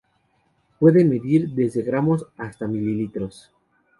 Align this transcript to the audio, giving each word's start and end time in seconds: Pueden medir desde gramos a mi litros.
Pueden 0.79 1.09
medir 1.11 1.49
desde 1.49 1.83
gramos 1.83 2.25
a 2.39 2.65
mi 2.65 2.79
litros. 2.79 3.53